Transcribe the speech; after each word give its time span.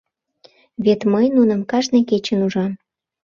Вет 0.85 0.99
мый 1.13 1.25
нуным 1.35 1.61
кажне 1.71 1.99
кечын 2.09 2.39
ужам. 2.45 2.71